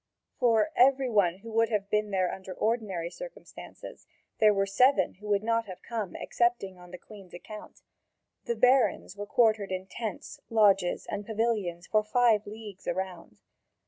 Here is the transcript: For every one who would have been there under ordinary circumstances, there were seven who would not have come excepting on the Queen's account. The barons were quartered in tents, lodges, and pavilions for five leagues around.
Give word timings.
For 0.39 0.71
every 0.75 1.11
one 1.11 1.37
who 1.43 1.51
would 1.51 1.69
have 1.69 1.91
been 1.91 2.09
there 2.09 2.33
under 2.33 2.55
ordinary 2.55 3.11
circumstances, 3.11 4.07
there 4.39 4.51
were 4.51 4.65
seven 4.65 5.13
who 5.19 5.27
would 5.27 5.43
not 5.43 5.67
have 5.67 5.83
come 5.83 6.15
excepting 6.15 6.79
on 6.79 6.89
the 6.89 6.97
Queen's 6.97 7.35
account. 7.35 7.83
The 8.45 8.55
barons 8.55 9.15
were 9.15 9.27
quartered 9.27 9.71
in 9.71 9.85
tents, 9.85 10.39
lodges, 10.49 11.05
and 11.07 11.23
pavilions 11.23 11.85
for 11.85 12.01
five 12.01 12.47
leagues 12.47 12.87
around. 12.87 13.41